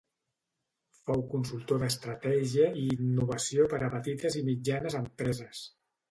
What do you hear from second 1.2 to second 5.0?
consultor d'estratègia i innovació per a petites i mitjanes